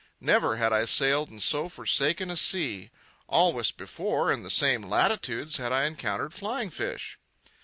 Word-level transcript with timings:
Never 0.19 0.55
had 0.57 0.73
I 0.73 0.85
sailed 0.85 1.29
on 1.29 1.39
so 1.39 1.69
forsaken 1.69 2.31
a 2.31 2.35
sea. 2.35 2.89
Always, 3.29 3.69
before, 3.69 4.31
in 4.31 4.41
the 4.41 4.49
same 4.49 4.81
latitudes, 4.81 5.57
had 5.57 5.71
I 5.71 5.83
encountered 5.85 6.33
flying 6.33 6.71
fish. 6.71 7.19